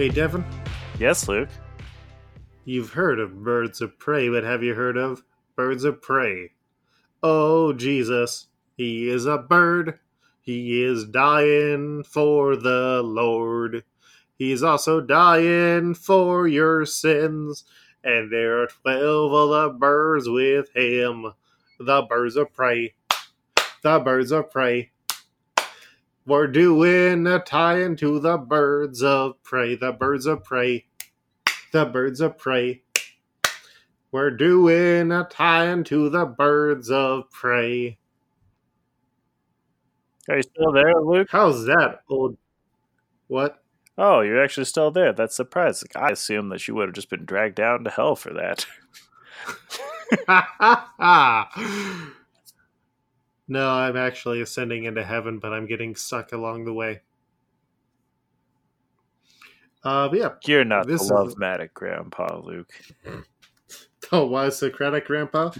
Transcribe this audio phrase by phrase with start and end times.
[0.00, 0.46] Hey, Devin,
[0.98, 1.50] Yes, Luke.
[2.64, 5.22] you've heard of birds of prey, but have you heard of
[5.56, 6.52] birds of prey?
[7.22, 8.46] Oh, Jesus,
[8.78, 9.98] he is a bird.
[10.40, 13.84] He is dying for the Lord.
[14.38, 17.64] He's also dying for your sins.
[18.02, 21.34] And there are twelve other birds with him.
[21.78, 22.94] The birds of prey.
[23.82, 24.92] The birds of prey.
[26.30, 29.74] We're doing a tie-in to the birds of prey.
[29.74, 30.86] The birds of prey.
[31.72, 32.82] The birds of prey.
[34.12, 37.98] We're doing a tie-in to the birds of prey.
[40.28, 41.26] Are you still there, Luke?
[41.32, 42.36] How's that, old?
[43.26, 43.60] What?
[43.98, 45.12] Oh, you're actually still there.
[45.12, 45.88] That's surprising.
[45.96, 48.66] I assumed that you would have just been dragged down to hell for that.
[53.50, 57.00] no, I'm actually ascending into heaven, but I'm getting stuck along the way.
[59.82, 62.72] Uh, but yeah, You're not This the is- love-matic grandpa, Luke.
[64.12, 65.50] oh, why Socratic Grandpa?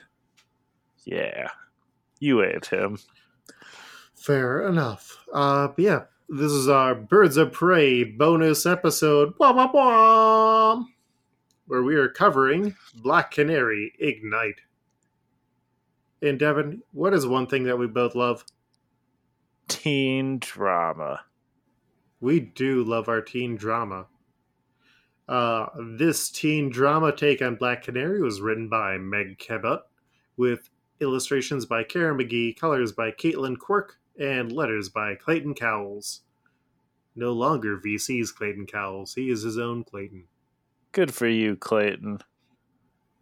[1.05, 1.49] Yeah.
[2.19, 2.99] You ate him.
[4.15, 5.17] Fair enough.
[5.33, 10.85] Uh, but yeah, this is our Birds of Prey bonus episode, wah, wah, wah,
[11.67, 14.61] where we are covering Black Canary Ignite.
[16.23, 18.45] And Devin, what is one thing that we both love?
[19.69, 21.21] Teen drama.
[22.21, 24.07] We do love our teen drama.
[25.29, 29.81] Uh, this teen drama take on Black Canary was written by Meg Cabot,
[30.37, 30.69] with
[31.01, 36.23] illustrations by Karen McGee, colors by Caitlin Quirk, and letters by Clayton Cowles.
[37.15, 40.25] No longer VC's Clayton Cowles, he is his own Clayton.
[40.93, 42.19] Good for you, Clayton.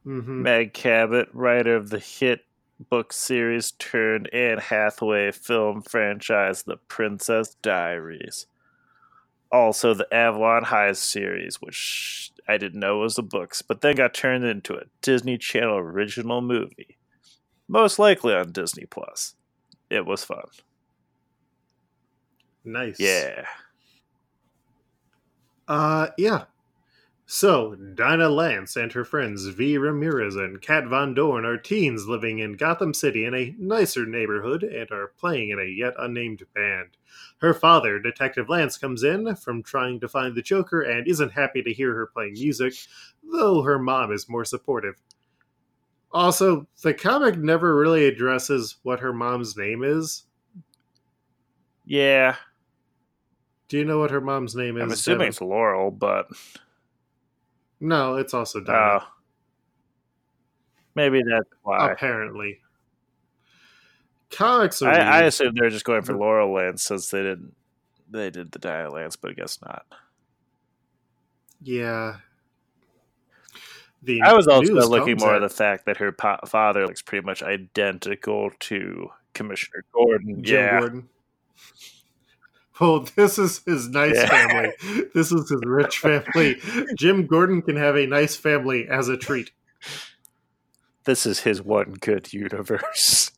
[0.02, 2.40] hmm Meg Cabot, writer of the hit
[2.78, 8.46] book series turned Anne Hathaway film franchise The Princess Diaries.
[9.50, 14.14] Also, the Avalon High series, which I didn't know was the books, but then got
[14.14, 16.98] turned into a Disney Channel original movie.
[17.66, 19.34] Most likely on Disney Plus.
[19.90, 20.44] It was fun.
[22.64, 23.00] Nice.
[23.00, 23.46] Yeah.
[25.66, 26.44] Uh, yeah.
[27.30, 29.76] So, Dinah Lance and her friends V.
[29.76, 34.62] Ramirez and Kat Van Dorn are teens living in Gotham City in a nicer neighborhood
[34.62, 36.96] and are playing in a yet unnamed band.
[37.42, 41.62] Her father, Detective Lance, comes in from trying to find the Joker and isn't happy
[41.62, 42.72] to hear her playing music,
[43.22, 44.94] though her mom is more supportive.
[46.12, 50.24] Also, the comic never really addresses what her mom's name is.
[51.84, 52.36] Yeah.
[53.68, 54.82] Do you know what her mom's name is?
[54.82, 56.28] I'm assuming it's Laurel, but
[57.80, 58.78] No, it's also Dinah.
[58.78, 59.04] uh,
[60.94, 61.92] maybe that's why.
[61.92, 62.58] apparently.
[64.30, 65.28] Comics are I, I weird.
[65.28, 67.54] assumed they're just going for Laurel Lance since they didn't
[68.10, 69.86] they did the Dial Lance, but I guess not.
[71.62, 72.16] yeah.
[74.02, 76.14] The I was also looking more at the fact that her
[76.46, 80.42] father looks pretty much identical to Commissioner Gordon.
[80.44, 81.08] Jim yeah, Gordon.
[82.80, 84.28] Well, this is his nice Yeah.
[84.28, 84.72] family.
[85.14, 86.60] This is his rich family.
[86.96, 89.50] Jim Gordon can have a nice family as a treat.
[91.04, 93.32] this is his one good universe.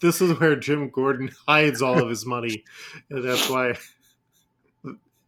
[0.00, 2.64] This is where Jim Gordon hides all of his money,
[3.10, 3.74] and that's why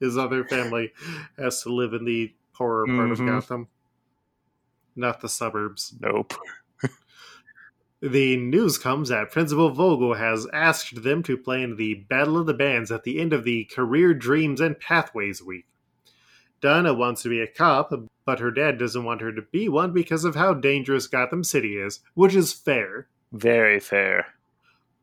[0.00, 0.92] his other family
[1.38, 3.26] has to live in the poorer part of Mhm.
[3.28, 3.68] Gotham,
[4.94, 5.94] not the suburbs.
[6.00, 6.34] nope.
[8.02, 12.46] The news comes that Principal Vogel has asked them to play in the Battle of
[12.46, 15.64] the Bands at the end of the Career Dreams and Pathways week.
[16.60, 17.92] Dinah wants to be a cop,
[18.26, 21.78] but her dad doesn't want her to be one because of how dangerous Gotham City
[21.78, 23.08] is, which is fair.
[23.32, 24.26] Very fair.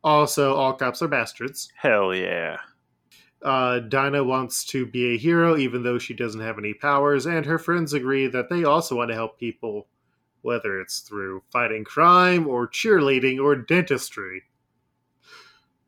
[0.04, 1.72] Also, all cops are bastards.
[1.76, 2.58] Hell yeah.
[3.42, 7.44] Uh, Dinah wants to be a hero even though she doesn't have any powers, and
[7.44, 9.88] her friends agree that they also want to help people,
[10.44, 14.42] whether it's through fighting crime or cheerleading or dentistry.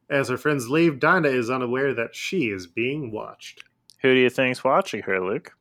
[0.09, 3.65] As her friends leave, Dinah is unaware that she is being watched.
[4.01, 5.53] Who do you think's watching her, Luke?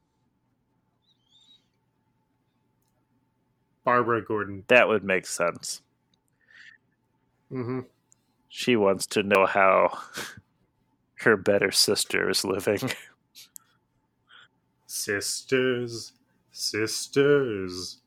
[3.84, 4.64] Barbara Gordon.
[4.70, 5.82] That would make sense.
[7.52, 7.82] Mm-hmm.
[8.48, 9.98] She wants to know how
[11.16, 12.80] her better sister is living.
[14.86, 16.14] Sisters,
[16.52, 18.00] sisters.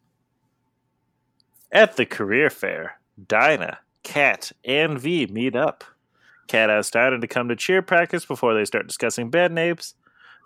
[1.71, 5.85] At the career fair, Dinah, Kat, and V meet up.
[6.47, 9.95] Kat asks Dinah to come to cheer practice before they start discussing bad names.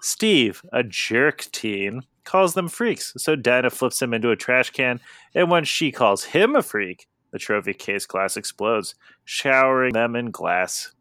[0.01, 4.99] Steve, a jerk teen, calls them freaks, so Dinah flips him into a trash can,
[5.33, 10.33] and when she calls him a freak, the trophy case glass explodes, showering them in
[10.33, 10.93] glass.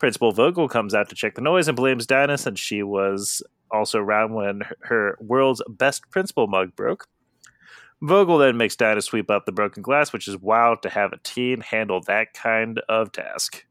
[0.00, 3.40] Principal Vogel comes out to check the noise and blames Dinah since she was
[3.70, 7.08] also around when her world's best principal mug broke.
[8.04, 11.18] Vogel then makes Dinah sweep up the broken glass, which is wild to have a
[11.22, 13.64] teen handle that kind of task.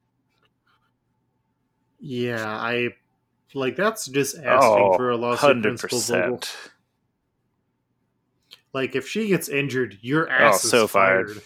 [1.99, 2.89] Yeah, I
[3.53, 6.37] like that's just asking Oh, for a lawsuit, Principal Vogel.
[6.39, 6.55] 100%.
[8.73, 11.29] Like if she gets injured, your Oh, ass is so fired.
[11.29, 11.43] fired.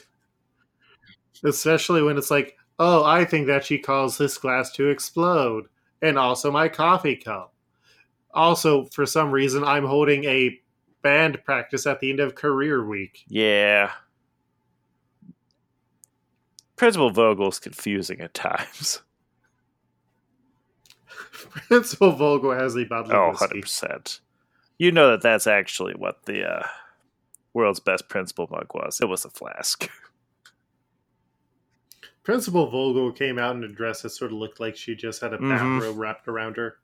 [1.43, 5.65] Especially when it's like, oh, I think that she caused this glass to explode,
[6.01, 7.53] and also my coffee cup.
[8.33, 10.59] Also, for some reason, I'm holding a
[11.07, 13.23] band practice at the end of career week.
[13.29, 13.91] Yeah.
[16.75, 19.01] Principal Vogel's confusing at times.
[21.67, 23.61] Principal Vogel has a bottle Oh, of whiskey.
[23.61, 24.19] 100%.
[24.77, 26.67] You know that that's actually what the uh,
[27.53, 28.99] world's best principal mug was.
[29.01, 29.89] It was a flask.
[32.23, 35.33] Principal Vogel came out in a dress that sort of looked like she just had
[35.33, 35.79] a Mhm.
[35.79, 36.77] bathrobe wrapped around her.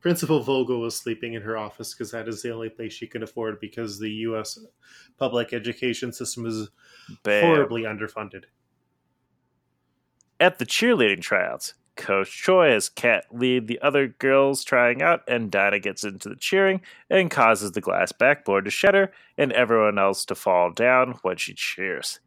[0.00, 3.22] Principal Vogel was sleeping in her office because that is the only place she could
[3.22, 4.58] afford because the U.S.
[5.18, 6.68] public education system is
[7.22, 7.44] Bam.
[7.44, 8.44] horribly underfunded.
[10.38, 15.50] At the cheerleading tryouts, Coach Choi has Kat lead the other girls trying out, and
[15.50, 20.24] Dinah gets into the cheering and causes the glass backboard to shatter and everyone else
[20.26, 22.20] to fall down when she cheers.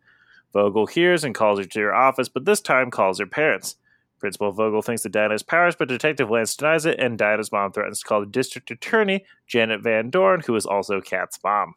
[0.53, 3.75] Vogel hears and calls her to her office, but this time calls her parents.
[4.19, 7.71] Principal Vogel thinks that Dinah has powers, but Detective Lance denies it, and Dinah's mom
[7.71, 11.73] threatens to call the district attorney, Janet Van Dorn, who is also Kat's mom.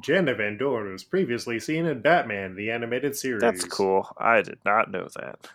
[0.00, 3.40] Janet Van Dorn was previously seen in Batman, the animated series.
[3.40, 4.08] That's cool.
[4.18, 5.48] I did not know that.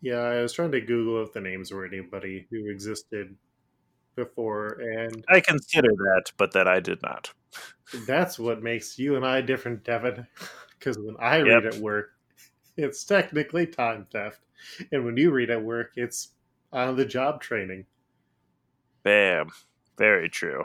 [0.00, 3.34] Yeah, I was trying to Google if the names were anybody who existed
[4.14, 7.32] before, and I consider that, but that I did not.
[8.06, 10.26] that's what makes you and I different, Devin.
[10.78, 11.46] Because when I Yep.
[11.46, 12.10] read at work,
[12.78, 14.40] it's technically time theft,
[14.92, 16.28] and when you read at work, it's
[16.72, 17.84] on the job training.
[19.02, 19.48] Bam.
[19.98, 20.64] Very true.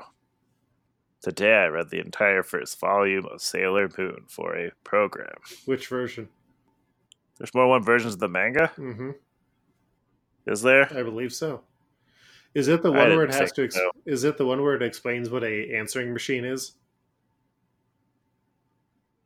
[1.21, 5.33] Today I read the entire first volume of Sailor Moon for a program.
[5.65, 6.30] Which version?
[7.38, 8.68] There's more than one versions of the manga?
[8.75, 9.12] hmm
[10.45, 10.88] Is there?
[10.95, 11.62] I believe so.
[12.54, 13.63] Is it the one where it has to?
[13.63, 13.89] Ex- so.
[14.06, 16.74] Is it the one where it explains what a answering machine is?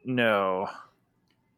[0.05, 0.69] No.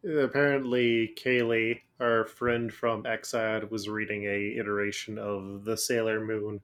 [0.03, 6.61] Apparently Kaylee, our friend from Exad, was reading a iteration of the Sailor Moon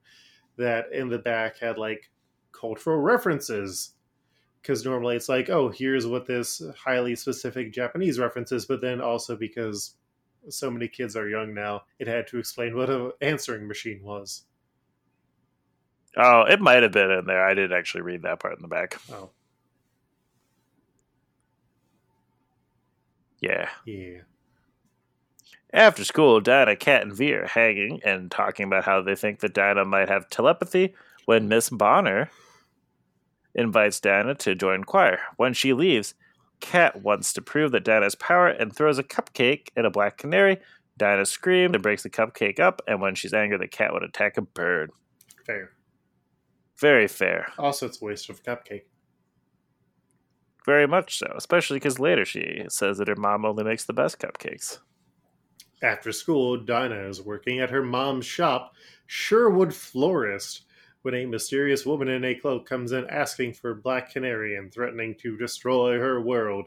[0.56, 2.10] that in the back had like
[2.52, 3.92] cultural references.
[4.62, 9.00] Because normally it's like, oh, here's what this highly specific Japanese reference is, but then
[9.00, 9.94] also because
[10.48, 14.44] so many kids are young now, it had to explain what an answering machine was.
[16.16, 17.44] Oh, it might have been in there.
[17.44, 18.98] I didn't actually read that part in the back.
[19.12, 19.30] Oh,
[23.40, 23.68] Yeah.
[23.84, 24.20] yeah.
[25.72, 29.54] After school, Dinah, Kat, and V are hanging and talking about how they think that
[29.54, 30.94] Dinah might have telepathy
[31.26, 32.30] when Miss Bonner
[33.54, 35.18] invites Dinah to join choir.
[35.36, 36.14] When she leaves,
[36.60, 40.16] Kat wants to prove that Dinah has power and throws a cupcake at a black
[40.16, 40.58] canary.
[40.96, 44.38] Dinah screams and breaks the cupcake up, and when she's angry, the cat would attack
[44.38, 44.90] a bird.
[45.44, 45.72] Fair.
[46.80, 47.52] Very fair.
[47.58, 48.84] Also, it's a waste of cupcake.
[50.66, 54.18] Very much so, especially because later she says that her mom only makes the best
[54.18, 54.80] cupcakes.
[55.80, 58.74] After school, Dinah is working at her mom's shop,
[59.06, 60.62] Sherwood Florist,
[61.02, 65.14] when a mysterious woman in a cloak comes in asking for Black Canary and threatening
[65.20, 66.66] to destroy her world.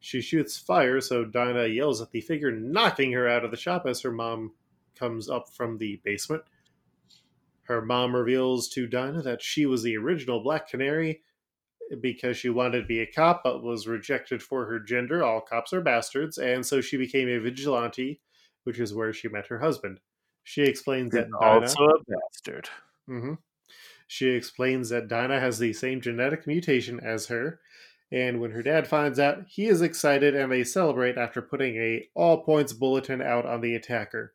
[0.00, 3.86] She shoots fire, so Dinah yells at the figure, knocking her out of the shop
[3.86, 4.52] as her mom
[4.94, 6.42] comes up from the basement.
[7.62, 11.22] Her mom reveals to Dinah that she was the original Black Canary
[12.00, 15.22] because she wanted to be a cop but was rejected for her gender.
[15.22, 18.20] All cops are bastards, and so she became a vigilante,
[18.64, 20.00] which is where she met her husband.
[20.44, 21.60] She explains that Dinah.
[21.60, 22.68] Also a bastard.
[23.08, 23.38] Mhm.
[24.06, 27.60] She explains that Dinah has the same genetic mutation as her,
[28.10, 32.08] and when her dad finds out, he is excited and they celebrate after putting a
[32.14, 34.34] all points bulletin out on the attacker.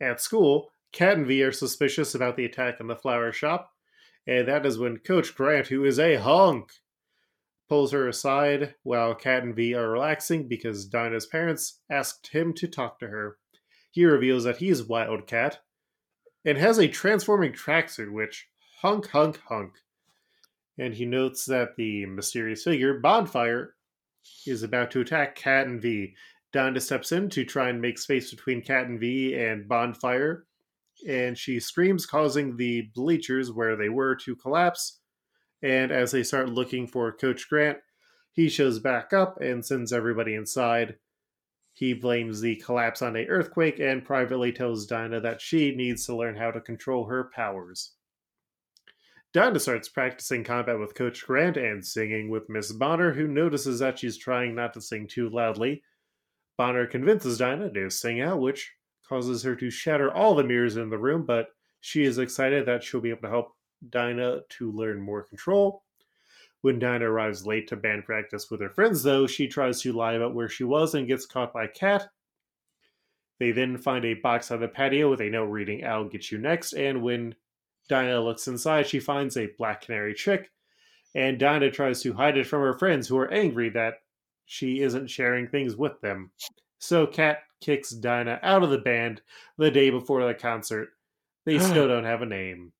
[0.00, 3.71] At school, Kat and V are suspicious about the attack in the flower shop,
[4.26, 6.72] and that is when Coach Grant, who is a hunk,
[7.68, 12.68] pulls her aside while Kat and V are relaxing because Dinah's parents asked him to
[12.68, 13.38] talk to her.
[13.90, 15.60] He reveals that he is Wildcat
[16.44, 18.48] and has a transforming tracksuit, which
[18.80, 19.74] hunk, hunk, hunk.
[20.78, 23.74] And he notes that the mysterious figure, Bonfire,
[24.46, 26.14] is about to attack Kat and V.
[26.52, 30.46] Dinah steps in to try and make space between Kat and V and Bonfire,
[31.08, 35.00] and she screams, causing the bleachers where they were to collapse.
[35.62, 37.78] And as they start looking for Coach Grant,
[38.32, 40.96] he shows back up and sends everybody inside.
[41.74, 46.16] He blames the collapse on a earthquake and privately tells Dinah that she needs to
[46.16, 47.92] learn how to control her powers.
[49.32, 53.98] Dinah starts practicing combat with Coach Grant and singing with Miss Bonner, who notices that
[53.98, 55.82] she's trying not to sing too loudly.
[56.58, 58.72] Bonner convinces Dinah to sing out, which
[59.12, 61.48] causes her to shatter all the mirrors in the room, but
[61.82, 63.54] she is excited that she'll be able to help
[63.90, 65.82] Dinah to learn more control.
[66.62, 70.14] When Dinah arrives late to band practice with her friends, though, she tries to lie
[70.14, 72.08] about where she was and gets caught by Kat.
[73.38, 76.38] They then find a box on the patio with a note reading, I'll get you
[76.38, 77.34] next, and when
[77.90, 80.50] Dinah looks inside, she finds a black canary chick,
[81.14, 83.96] and Dinah tries to hide it from her friends who are angry that
[84.46, 86.30] she isn't sharing things with them.
[86.78, 89.22] So Kat kicks Dinah out of the band
[89.56, 90.90] the day before the concert.
[91.46, 92.72] They still don't have a name.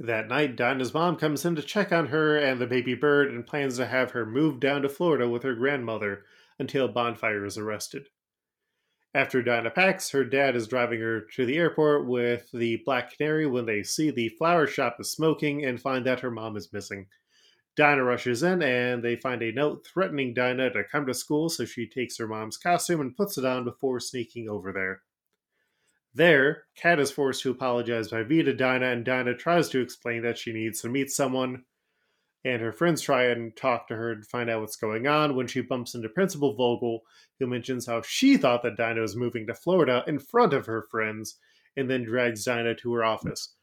[0.00, 3.44] That night, Dinah's mom comes in to check on her and the baby bird and
[3.44, 6.24] plans to have her move down to Florida with her grandmother
[6.58, 8.08] until Bonfire is arrested.
[9.14, 13.46] After Dinah packs, her dad is driving her to the airport with the Black Canary
[13.46, 17.06] when they see the flower shop is smoking and find that her mom is missing.
[17.78, 21.64] Dinah rushes in and they find a note threatening Dinah to come to school, so
[21.64, 25.02] she takes her mom's costume and puts it on before sneaking over there.
[26.12, 30.22] There, Kat is forced to apologize by V to Dinah, and Dinah tries to explain
[30.22, 31.62] that she needs to meet someone.
[32.44, 35.46] And her friends try and talk to her to find out what's going on when
[35.46, 37.02] she bumps into Principal Vogel,
[37.38, 40.88] who mentions how she thought that Dinah was moving to Florida in front of her
[40.90, 41.36] friends,
[41.76, 43.54] and then drags Dinah to her office.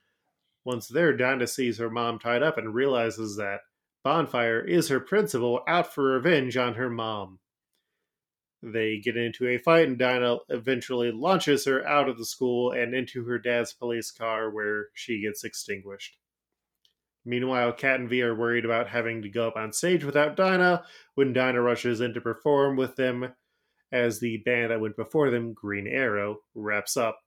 [0.64, 3.60] Once there, Dinah sees her mom tied up and realizes that
[4.06, 7.40] Bonfire is her principal out for revenge on her mom.
[8.62, 12.94] They get into a fight, and Dinah eventually launches her out of the school and
[12.94, 16.20] into her dad's police car, where she gets extinguished.
[17.26, 20.84] Meanwhile, Kat and V are worried about having to go up on stage without Dinah
[21.16, 23.34] when Dinah rushes in to perform with them
[23.92, 27.25] as the band that went before them, Green Arrow, wraps up.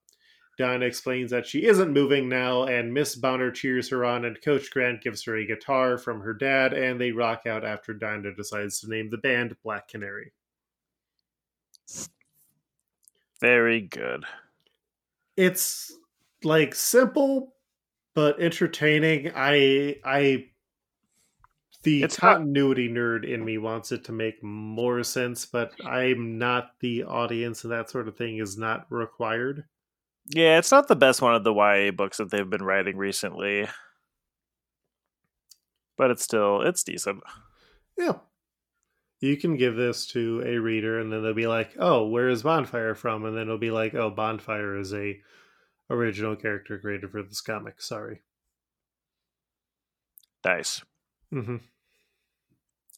[0.59, 4.71] Dinah explains that she isn't moving now, and Miss Bonner cheers her on, and Coach
[4.71, 8.81] Grant gives her a guitar from her dad, and they rock out after Dinah decides
[8.81, 10.33] to name the band Black Canary.
[13.41, 14.25] Very good.
[15.37, 15.93] It's
[16.43, 17.55] like simple
[18.15, 19.31] but entertaining.
[19.35, 20.49] I I
[21.85, 26.37] the It's not- continuity nerd in me wants it to make more sense, but I'm
[26.37, 29.65] not the audience and that sort of thing is not required.
[30.31, 33.67] Yeah, it's not the best one of the YA books that they've been writing recently.
[35.99, 37.23] But it's still it's decent.
[37.99, 38.21] Yeah.
[39.21, 42.43] You can give this to a reader and then they'll be like, "Oh, where is
[42.43, 45.23] Bonfire from?" and then it'll be like, "Oh, Bonfire is a
[45.91, 48.23] original character created for this comic." Sorry.
[50.45, 50.83] Nice.
[51.31, 51.59] hmm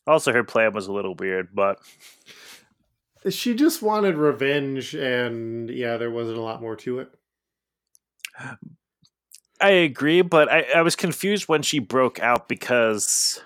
[0.06, 1.78] Also her plan was a little weird, but
[3.30, 7.14] She just wanted revenge and yeah, there wasn't a lot more to it.
[9.60, 13.42] I agree, but I, I was confused when she broke out because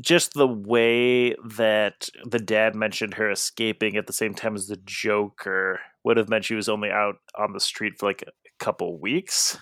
[0.00, 4.78] just the way that the dad mentioned her escaping at the same time as the
[4.84, 8.98] Joker would have meant she was only out on the street for like a couple
[8.98, 9.58] weeks.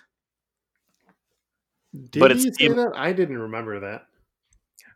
[2.10, 2.92] Did But it's- say that?
[2.94, 4.06] I didn't remember that.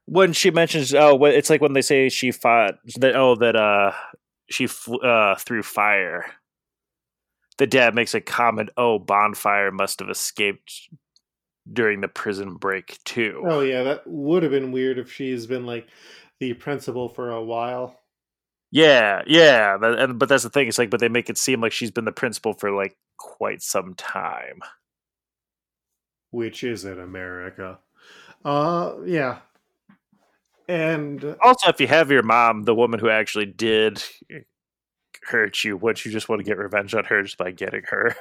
[0.06, 3.92] When she mentions, oh, it's like when they say she fought that, oh, that uh,
[4.50, 6.26] she flew uh, through fire.
[7.58, 10.88] The dad makes a comment, oh, Bonfire must have escaped
[11.72, 13.42] during the prison break too.
[13.46, 15.88] Oh yeah, that would have been weird if she's been like
[16.40, 18.00] the principal for a while.
[18.70, 20.66] Yeah, yeah, but, and, but that's the thing.
[20.66, 23.62] It's like, but they make it seem like she's been the principal for like quite
[23.62, 24.58] some time.
[26.32, 27.78] which is in America.
[28.44, 29.38] Uh, yeah.
[30.68, 34.02] And Also, if you have your mom, the woman who actually did
[35.26, 38.16] hurt you, wouldn't you just want to get revenge on her just by getting her?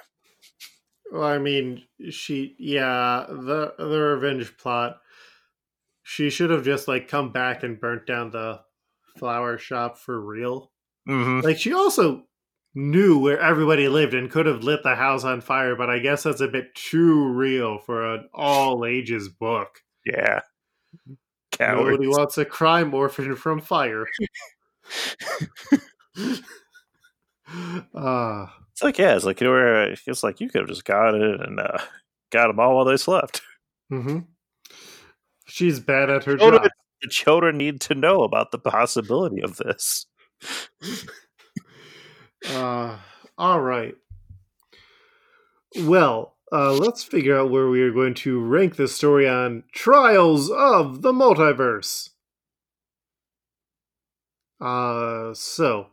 [1.12, 5.00] well, I mean, she, yeah, the the revenge plot.
[6.04, 8.60] She should have just like come back and burnt down the
[9.18, 10.72] flower shop for real.
[11.08, 11.46] Mm-hmm.
[11.46, 12.24] Like she also
[12.76, 16.24] knew where everybody lived and could have lit the house on fire, but I guess
[16.24, 19.82] that's a bit too real for an all ages book.
[20.06, 20.42] Yeah.
[21.52, 21.92] Coward.
[21.92, 24.08] Nobody wants a crime orphan from fire.
[27.96, 28.56] Ah.
[28.72, 31.42] It's like yeah, it's like you know, it's like you could have just got it
[31.42, 31.78] and uh,
[32.32, 33.42] got them all while they slept.
[33.92, 34.20] Mm-hmm.
[35.46, 36.72] She's bad at her Children, job.
[37.04, 40.06] the children need to know about the possibility of this.
[42.50, 42.98] Uh,
[43.38, 43.96] all right.
[45.82, 50.50] Well, uh, let's figure out where we are going to rank this story on Trials
[50.52, 52.10] of the Multiverse.
[54.60, 55.88] Uh, so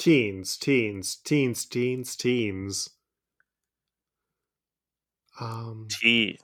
[0.00, 2.88] teens, teens, teens, teens, teens.
[5.38, 6.38] Um, Teens.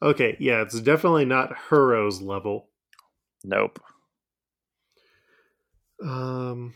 [0.00, 2.68] okay, yeah, it's definitely not Heroes level.
[3.44, 3.80] Nope.
[6.02, 6.72] Um,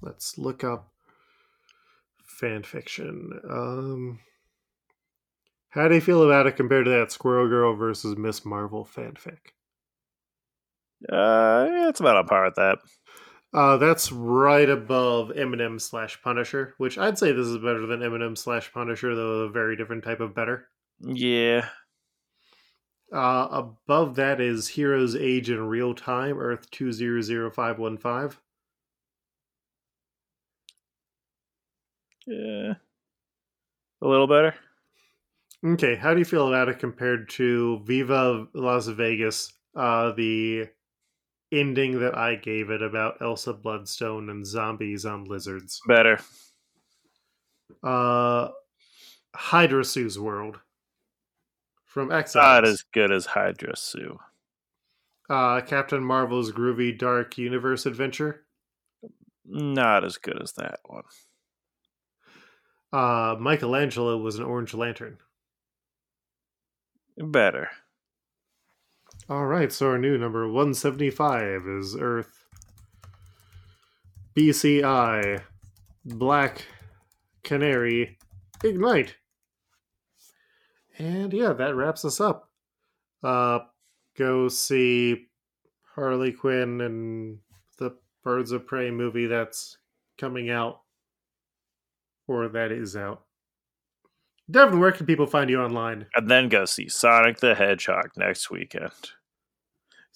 [0.00, 0.92] let's look up
[2.24, 3.32] fan fiction.
[3.50, 4.20] Um,
[5.76, 9.38] how do you feel about it compared to that Squirrel Girl versus Miss Marvel fanfic?
[11.10, 12.78] Uh, yeah, it's about on par with that.
[13.52, 18.36] Uh, that's right above Eminem slash Punisher, which I'd say this is better than Eminem
[18.36, 20.68] slash Punisher, though a very different type of better.
[21.00, 21.68] Yeah.
[23.12, 28.40] Uh, above that is Heroes Age in Real Time, Earth 200515.
[32.26, 32.74] Yeah.
[34.02, 34.54] A little better.
[35.66, 40.68] Okay, how do you feel about it compared to Viva Las Vegas, uh, the
[41.50, 45.80] ending that I gave it about Elsa Bloodstone and zombies on lizards?
[45.88, 46.20] Better.
[47.82, 48.50] Uh,
[49.34, 50.60] Hydra Sue's World
[51.84, 54.20] from Not as good as Hydra Sue.
[55.28, 58.44] Uh, Captain Marvel's groovy dark universe adventure.
[59.44, 61.02] Not as good as that one.
[62.92, 65.18] Uh, Michelangelo was an Orange Lantern.
[67.18, 67.70] Better.
[69.28, 72.46] All right, so our new number 175 is Earth
[74.36, 75.42] BCI
[76.04, 76.66] Black
[77.42, 78.18] Canary
[78.62, 79.16] Ignite.
[80.98, 82.50] And yeah, that wraps us up.
[83.22, 83.60] Uh
[84.16, 85.26] go see
[85.94, 87.38] Harley Quinn and
[87.78, 89.78] the Birds of Prey movie that's
[90.18, 90.80] coming out
[92.26, 93.25] or that is out.
[94.50, 96.06] Devin, where can people find you online?
[96.14, 98.92] And then go see Sonic the Hedgehog next weekend.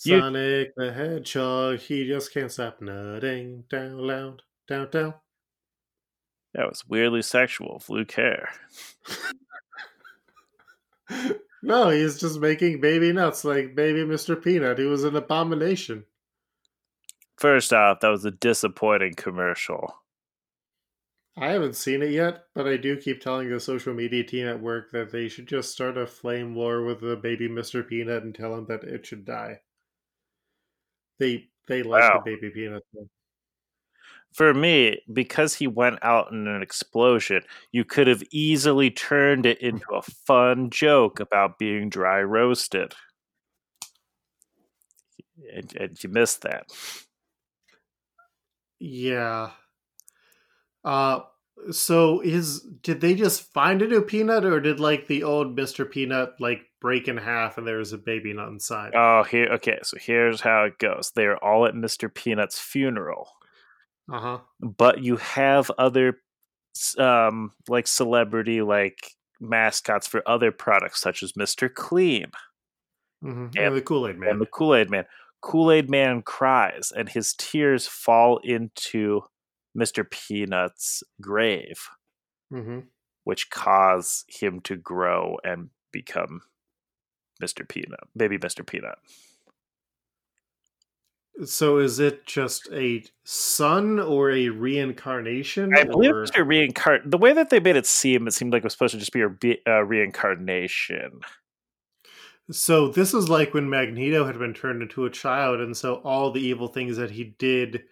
[0.05, 5.15] You- Sonic the Hedgehog, he just can't stop nutting down loud, down down.
[6.55, 8.51] That was weirdly sexual of Luke Hare.
[11.63, 14.41] no, he's just making baby nuts like baby Mr.
[14.41, 14.79] Peanut.
[14.79, 16.05] He was an abomination.
[17.37, 19.95] First off, that was a disappointing commercial.
[21.37, 24.61] I haven't seen it yet, but I do keep telling the social media team at
[24.61, 27.83] work that they should just start a flame war with the baby Mr.
[27.83, 29.63] Peanut and tell him that it should die.
[31.19, 32.23] They they like Wow.
[32.25, 32.83] the baby peanut.
[34.33, 39.61] For me, because he went out in an explosion, you could have easily turned it
[39.61, 42.95] into a fun joke about being dry roasted.
[45.53, 46.67] And, and you missed that.
[48.81, 49.53] Yeah.
[50.85, 51.21] Uh
[51.71, 55.89] so is did they just find a new peanut or did like the old Mr.
[55.91, 58.93] Peanut like break in half and there was a baby nut inside?
[58.95, 59.47] Oh, here.
[59.53, 61.13] Okay, so here's how it goes.
[61.15, 62.13] They are all at Mr.
[62.13, 63.29] Peanut's funeral,
[64.11, 64.39] Uh-huh.
[64.59, 66.19] but you have other,
[66.97, 71.73] um, like celebrity like mascots for other products, such as Mr.
[71.73, 72.31] Clean
[73.23, 73.67] hmm Yeah.
[73.67, 74.31] And the Kool-Aid man.
[74.31, 75.05] and the Kool Aid Man.
[75.43, 79.23] Kool Aid Man cries, and his tears fall into
[79.77, 80.09] Mr.
[80.09, 81.89] Peanut's grave,
[82.51, 82.81] hmm
[83.25, 86.41] which cause him to grow and become
[87.41, 87.69] Mr.
[87.69, 88.67] Peanut, baby Mr.
[88.67, 88.99] Peanut.
[91.45, 95.73] So is it just a son or a reincarnation?
[95.75, 96.23] I believe or...
[96.25, 97.11] it's a reincarn.
[97.11, 99.13] The way that they made it seem, it seemed like it was supposed to just
[99.13, 101.21] be a re- uh, reincarnation.
[102.51, 106.31] So this is like when Magneto had been turned into a child, and so all
[106.31, 107.85] the evil things that he did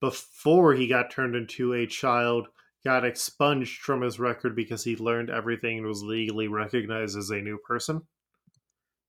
[0.00, 2.48] before he got turned into a child
[2.84, 7.40] got expunged from his record because he learned everything and was legally recognized as a
[7.40, 8.00] new person.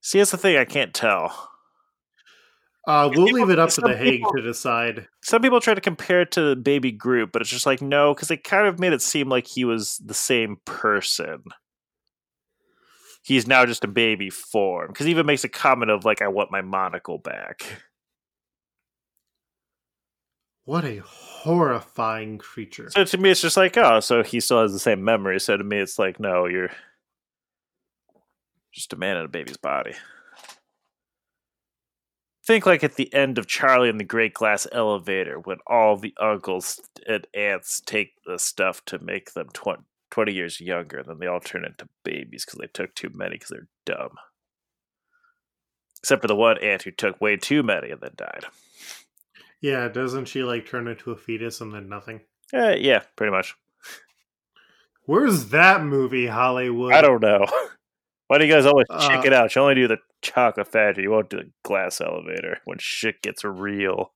[0.02, 1.48] See, that's the thing I can't tell.
[2.86, 5.06] Uh, we'll People- leave it up to the Hague people- to decide.
[5.22, 8.12] Some people try to compare it to the baby Groot, but it's just like no,
[8.12, 11.44] because it kind of made it seem like he was the same person.
[13.22, 14.88] He's now just a baby form.
[14.88, 17.62] Because he even makes a comment of like, "I want my monocle back."
[20.64, 22.88] What a horrifying creature!
[22.90, 25.40] So to me, it's just like, oh, so he still has the same memory.
[25.40, 26.70] So to me, it's like, no, you're
[28.72, 29.94] just a man in a baby's body.
[32.44, 36.14] Think like at the end of Charlie and the Great Glass Elevator when all the
[36.20, 41.18] uncles and aunts take the stuff to make them 20, 20 years younger, and then
[41.18, 44.16] they all turn into babies because they took too many because they're dumb.
[46.00, 48.44] Except for the one aunt who took way too many and then died.
[49.62, 52.20] Yeah, doesn't she like turn into a fetus and then nothing?
[52.52, 53.54] Uh, yeah, pretty much.
[55.06, 56.92] Where's that movie, Hollywood?
[56.92, 57.46] I don't know.
[58.26, 59.54] Why do you guys always Uh, check it out?
[59.54, 61.04] You only do the chocolate factory.
[61.04, 64.12] You won't do the glass elevator when shit gets real.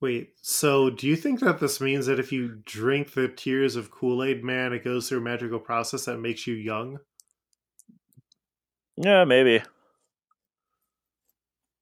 [0.00, 3.90] Wait, so do you think that this means that if you drink the tears of
[3.90, 6.98] Kool Aid Man, it goes through a magical process that makes you young?
[8.96, 9.62] Yeah, maybe.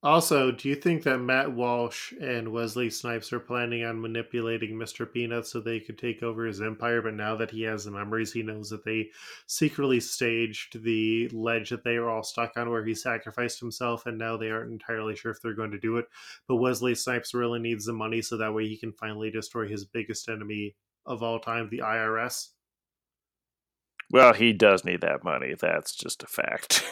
[0.06, 5.12] Also, do you think that Matt Walsh and Wesley Snipes are planning on manipulating Mr.
[5.12, 7.02] Peanut so they could take over his empire?
[7.02, 9.10] But now that he has the memories, he knows that they
[9.48, 14.16] secretly staged the ledge that they were all stuck on where he sacrificed himself, and
[14.16, 16.06] now they aren't entirely sure if they're going to do it.
[16.46, 19.86] But Wesley Snipes really needs the money so that way he can finally destroy his
[19.86, 22.50] biggest enemy of all time, the IRS.
[24.12, 25.56] Well, he does need that money.
[25.58, 26.84] That's just a fact.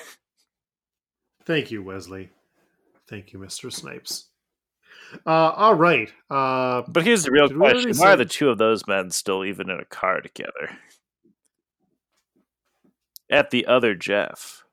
[1.44, 2.30] Thank you, Wesley.
[3.08, 3.72] Thank you, Mr.
[3.72, 4.28] Snipes.
[5.26, 6.12] Uh, all right.
[6.30, 8.86] Uh, but here's the real Did we already question: Why are the two of those
[8.86, 10.78] men still even in a car together?
[13.30, 14.64] At the other Jeff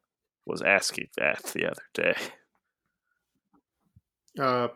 [0.45, 2.15] was asking that the other day.
[4.39, 4.69] uh,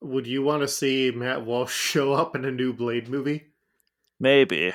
[0.00, 3.46] would you want to see Matt Walsh show up in a new Blade movie?
[4.18, 4.72] Maybe.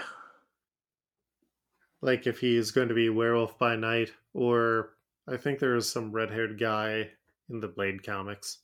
[2.01, 4.91] Like if he's going to be Werewolf by Night, or
[5.27, 7.09] I think there is some red-haired guy
[7.49, 8.59] in the Blade comics.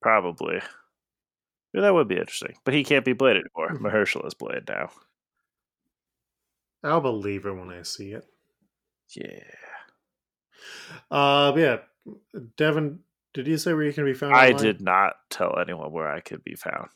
[0.00, 0.60] Probably.
[1.72, 2.54] Yeah, that would be interesting.
[2.64, 3.70] But he can't be Blade anymore.
[3.70, 3.80] Mhm.
[3.80, 4.90] Mahershala is Blade now.
[6.82, 8.26] I'll believe it when I see it.
[9.10, 9.42] Yeah.
[11.10, 11.78] Uh, yeah,
[12.56, 13.00] Devin,
[13.32, 14.34] did you say where you can be found?
[14.34, 14.62] I online?
[14.62, 16.90] did not tell anyone where I could be found.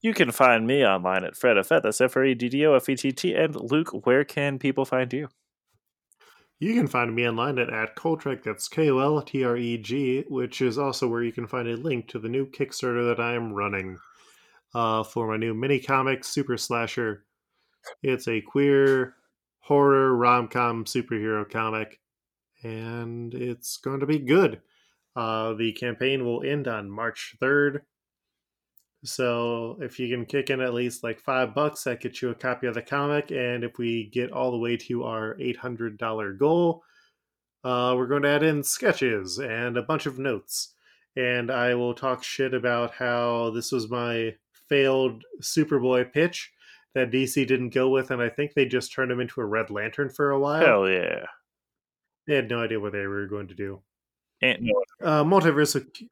[0.00, 1.68] You can find me online at Fred F.
[1.68, 3.34] That's F R E D D O F E T T.
[3.34, 5.28] And Luke, where can people find you?
[6.58, 9.76] You can find me online at, at Koltreg, that's K O L T R E
[9.76, 13.22] G, which is also where you can find a link to the new Kickstarter that
[13.22, 13.98] I am running
[14.74, 17.24] uh, for my new mini comic, Super Slasher.
[18.02, 19.14] It's a queer
[19.60, 22.00] horror rom com superhero comic,
[22.62, 24.62] and it's going to be good.
[25.14, 27.80] Uh, the campaign will end on March 3rd.
[29.06, 32.34] So if you can kick in at least like five bucks, that gets you a
[32.34, 33.30] copy of the comic.
[33.30, 36.82] And if we get all the way to our eight hundred dollar goal,
[37.64, 40.74] uh, we're going to add in sketches and a bunch of notes.
[41.16, 44.34] And I will talk shit about how this was my
[44.68, 46.52] failed Superboy pitch
[46.94, 49.70] that DC didn't go with, and I think they just turned him into a Red
[49.70, 50.64] Lantern for a while.
[50.64, 51.24] Hell yeah.
[52.26, 53.80] They had no idea what they were going to do.
[54.42, 54.68] And
[55.02, 56.08] Uh, Multiversal, Q-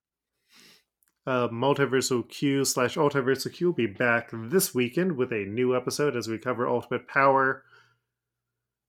[1.26, 6.16] uh, Multiversal Q slash Ultiversal Q will be back this weekend with a new episode
[6.16, 7.64] as we cover Ultimate Power.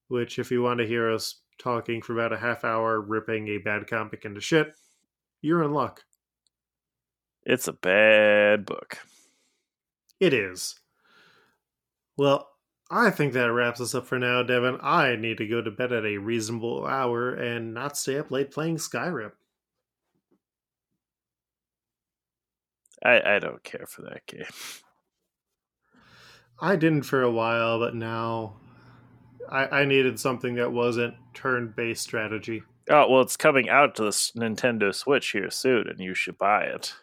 [0.08, 3.58] Which, if you want to hear us talking for about a half hour, ripping a
[3.58, 4.76] bad comic into shit,
[5.42, 6.04] you're in luck.
[7.44, 9.00] it's a bad book.
[10.20, 10.80] It is.
[12.18, 12.50] Well,
[12.90, 14.78] I think that wraps us up for now, Devin.
[14.82, 18.52] I need to go to bed at a reasonable hour and not stay up late
[18.52, 19.32] playing Skyrim.
[23.06, 24.46] I, I don't care for that game.
[26.60, 28.56] I didn't for a while, but now
[29.50, 32.64] I, I needed something that wasn't turn based strategy.
[32.90, 36.64] Oh, well, it's coming out to the Nintendo Switch here soon, and you should buy
[36.64, 36.94] it.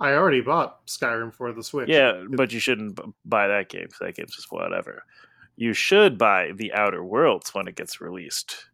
[0.00, 1.88] I already bought Skyrim for the Switch.
[1.88, 5.02] Yeah, but you shouldn't b- buy that game that game's just whatever.
[5.56, 8.64] You should buy The Outer Worlds when it gets released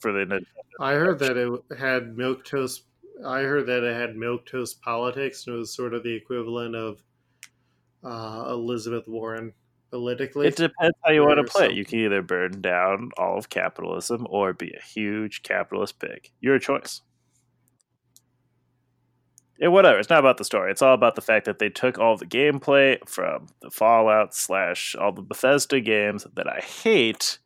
[0.00, 0.46] for the Nintendo.
[0.80, 2.82] I heard that it had milk toast.
[3.24, 6.74] I heard that it had milk toast politics, and it was sort of the equivalent
[6.74, 7.02] of
[8.04, 9.52] uh, Elizabeth Warren
[9.90, 10.48] politically.
[10.48, 11.66] It depends how you want to play.
[11.66, 11.74] it.
[11.74, 16.30] You can either burn down all of capitalism or be a huge capitalist pig.
[16.40, 17.02] Your choice.
[19.58, 19.98] Yeah, whatever.
[19.98, 20.70] It's not about the story.
[20.70, 24.94] It's all about the fact that they took all the gameplay from the Fallout slash
[24.94, 27.38] all the Bethesda games that I hate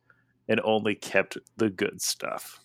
[0.49, 2.60] and only kept the good stuff.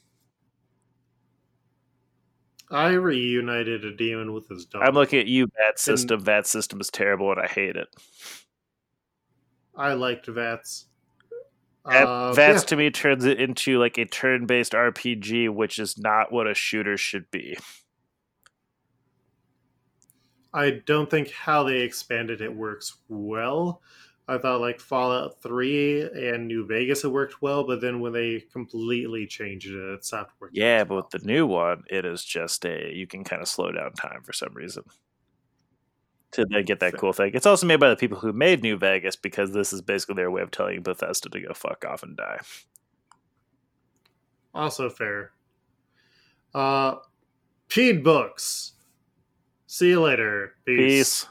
[2.71, 4.83] I reunited a demon with his dog.
[4.85, 6.25] I'm looking at you, that system.
[6.25, 7.89] That system is terrible and I hate it.
[9.77, 10.87] I liked VATS.
[11.85, 12.67] Uh, VATS yeah.
[12.67, 16.55] to me turns it into like a turn based RPG, which is not what a
[16.55, 17.57] shooter should be.
[20.53, 23.83] I don't think how they expanded it works well.
[24.29, 28.45] I thought like Fallout 3 and New Vegas it worked well, but then when they
[28.53, 30.61] completely changed it, it stopped working.
[30.61, 33.49] Yeah, as but with the new one, it is just a you can kind of
[33.49, 34.83] slow down time for some reason
[36.33, 37.01] to then get that Fair.
[37.01, 37.33] cool thing.
[37.35, 40.31] It's also made by the people who made New Vegas because this is basically their
[40.31, 42.41] way of telling Bethesda to go fuck off and die.
[44.55, 45.33] Also fair.
[46.55, 46.97] Uh,
[47.69, 48.73] Peed Books.
[49.67, 50.55] See you later.
[50.65, 51.25] Peace.
[51.25, 51.27] Peace.